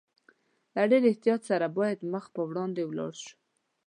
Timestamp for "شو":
3.23-3.35